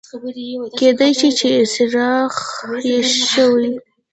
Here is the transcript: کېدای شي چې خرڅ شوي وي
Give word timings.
کېدای 0.77 1.11
شي 1.19 1.29
چې 1.39 1.49
خرڅ 2.41 2.85
شوي 3.31 3.67
وي 3.69 3.75